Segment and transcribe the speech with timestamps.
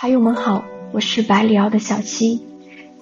[0.00, 2.40] 茶友们好，我是百里瑶的小七，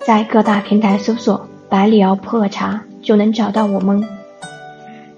[0.05, 4.05] 在各大平台搜索“百里瑶普洱茶”就能找到我们。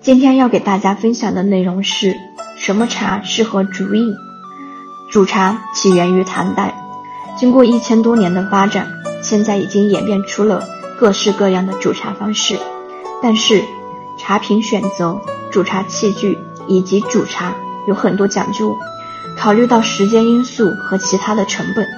[0.03, 2.15] 今天要给大家分享的内容是
[2.59, 4.15] 什么茶适合煮饮？
[5.11, 6.75] 煮茶起源于唐代，
[7.39, 8.87] 经过一千多年的发展，
[9.23, 10.69] 现在已经演变出了
[10.99, 12.59] 各式各样的煮茶方式。
[13.23, 13.65] 但是，
[14.19, 15.19] 茶品选择、
[15.51, 16.37] 煮茶器具
[16.67, 17.55] 以及煮茶
[17.89, 18.77] 有很多讲究。
[19.41, 21.89] 考虑到时间因素和其他的成本，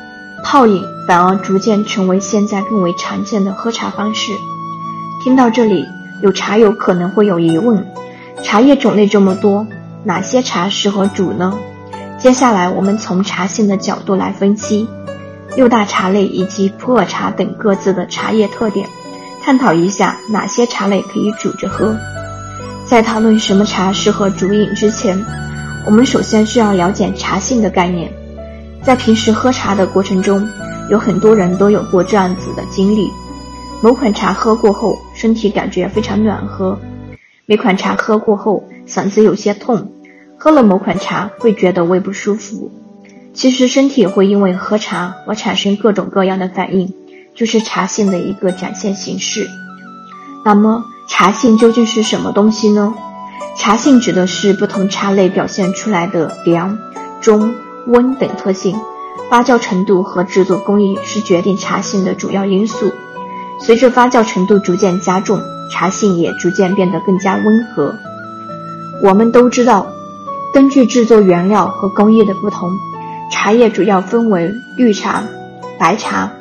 [0.44, 4.32] 泡饮反而逐渐成为现在更为常见的喝茶方式。
[5.24, 5.84] 听到这里，
[6.22, 7.84] 有茶友可能会有疑问：
[8.44, 9.66] 茶叶种类这么多，
[10.04, 11.58] 哪些茶适合煮呢？
[12.16, 14.86] 接下来我们从茶性的角度来分析
[15.56, 18.88] 六大茶类以及普洱茶等各自的茶叶特点，
[19.42, 21.96] 探讨一下哪些茶类可以煮着喝。
[22.86, 25.24] 在讨论什么茶适合煮饮之前，
[25.84, 28.12] 我们首先需要了解茶性的概念。
[28.82, 30.48] 在平时喝茶的过程中，
[30.88, 33.10] 有很多人都有过这样子的经历：
[33.82, 36.76] 某款茶喝过后，身体感觉非常暖和；
[37.46, 39.78] 每款茶喝过后，嗓子有些痛；
[40.38, 42.70] 喝了某款茶会觉得胃不舒服。
[43.34, 46.92] 其实，身体会因为喝茶而产生各种各样的反应，
[47.34, 49.48] 就是茶性的一个展现形式。
[50.44, 52.94] 那么，茶性究竟是什么东西呢？
[53.56, 56.78] 茶性指的是不同茶类表现出来的凉、
[57.20, 57.54] 中、
[57.86, 58.76] 温等特性，
[59.30, 62.92] 发酵程度和制作工艺是决定茶性的主要因素。
[63.60, 67.94] 随着发酵程度逐渐加重，茶性也逐渐变得更加温和。
[69.02, 69.86] 我们都知道，
[70.52, 72.72] 根据制作原料和工艺的不同，
[73.30, 75.22] 茶叶主要分为绿茶、
[75.78, 76.32] 白茶、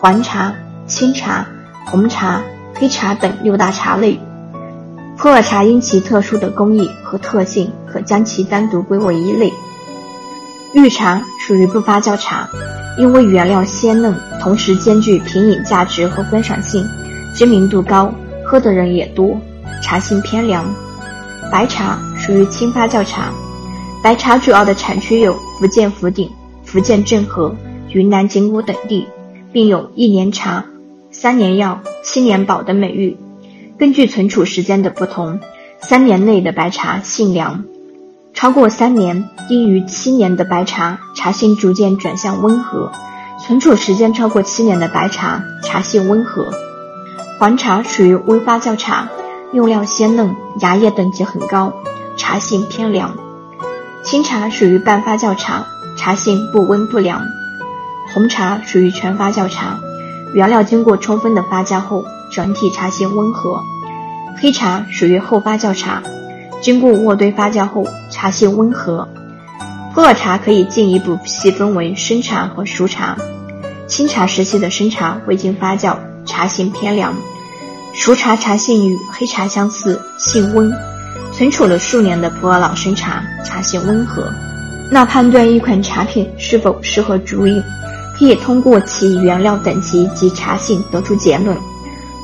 [0.00, 0.54] 黄茶、
[0.86, 1.46] 青茶、
[1.86, 2.42] 红茶、
[2.74, 4.20] 黑茶等六大茶类。
[5.18, 9.52] 普洱茶因其特殊的工艺和特性，可将其单独归为一类。
[10.72, 12.48] 绿茶属于不发酵茶，
[12.96, 16.86] 因为原料鲜嫩，同时兼具品饮价值和观赏性，
[17.34, 19.36] 知名度高，喝的人也多，
[19.82, 20.64] 茶性偏凉。
[21.50, 23.32] 白茶属于轻发酵茶，
[24.04, 26.30] 白茶主要的产区有福建福鼎、
[26.62, 27.56] 福建正和、
[27.90, 29.08] 云南景谷等地，
[29.52, 30.64] 并有一年茶、
[31.10, 33.16] 三年药、七年宝的美誉。
[33.78, 35.38] 根据存储时间的不同，
[35.80, 37.62] 三年内的白茶性凉，
[38.34, 42.90] 超过三年低于七年的白茶茶性逐渐转向温和，
[43.40, 46.46] 存储时间超过七年的白茶茶性温和。
[47.38, 49.08] 黄茶属于微发酵茶，
[49.52, 51.72] 用料鲜嫩，芽叶等级很高，
[52.16, 53.16] 茶性偏凉。
[54.02, 55.64] 青茶属于半发酵茶，
[55.96, 57.22] 茶性不温不凉。
[58.12, 59.78] 红茶属于全发酵茶，
[60.34, 62.04] 原料经过充分的发酵后。
[62.30, 63.62] 整体茶性温和，
[64.40, 66.02] 黑茶属于后发酵茶，
[66.60, 69.08] 经过渥堆发酵后茶性温和。
[69.94, 73.16] 普洱茶可以进一步细分为生茶和熟茶。
[73.86, 75.96] 清茶时期的生茶未经发酵，
[76.26, 77.14] 茶性偏凉；
[77.94, 80.70] 熟茶茶性与黑茶相似，性温。
[81.32, 84.30] 存储了数年的普洱老生茶，茶性温和。
[84.90, 87.62] 那判断一款茶品是否适合煮饮，
[88.18, 91.56] 可以通过其原料等级及茶性得出结论。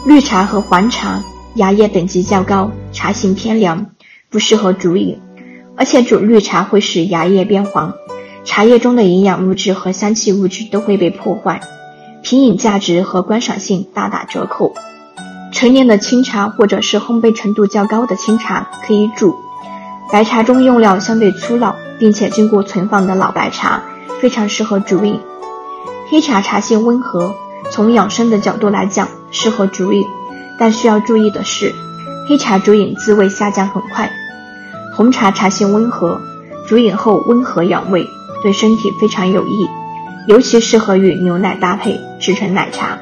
[0.07, 1.23] 绿茶和黄茶
[1.55, 3.87] 芽叶等级较高，茶性偏凉，
[4.29, 5.19] 不适合煮饮，
[5.77, 7.95] 而且煮绿茶会使芽叶变黄，
[8.45, 11.63] 茶叶中的营养物质和香气物质都会被破坏，
[12.23, 14.75] 品饮价值和观赏性大打折扣。
[15.53, 19.35] 陈年的清茶或者是烘焙程度较高的清茶可以煮，
[20.13, 23.83] 白茶中用料相对粗老并且经过存放的老白茶
[24.21, 25.19] 非常适合煮饮，
[26.11, 27.35] 黑茶茶性温和。
[27.75, 30.05] 从养生的角度来讲，适合煮饮，
[30.61, 31.75] 但需要注意的是，
[32.29, 34.13] 黑茶煮饮滋味下降很快。
[34.95, 36.21] 红茶茶性温和，
[36.69, 38.09] 煮饮后温和养胃，
[38.45, 39.69] 对身体非常有益，
[40.29, 42.97] 尤其适合与牛奶搭配制成奶茶。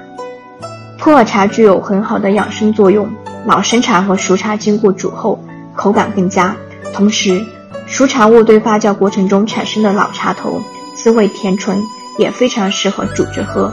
[0.97, 3.07] 普洱茶具有很好的养生作用，
[3.45, 5.39] 老生茶和熟茶经过煮后
[5.77, 6.57] 口感更佳，
[6.95, 7.45] 同时
[7.87, 10.63] 熟茶渥堆发酵过程中产生的老茶头
[10.97, 11.79] 滋味甜醇，
[12.19, 13.71] 也非常适合煮着喝。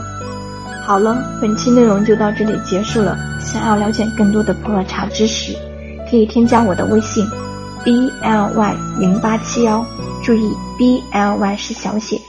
[0.82, 3.16] 好了，本期内容就到这里结束了。
[3.40, 5.54] 想要了解更多的普洱茶知识，
[6.10, 7.24] 可以添加我的微信
[7.84, 9.84] b l y 零八七幺，
[10.22, 12.20] 注意 b l y 是小写。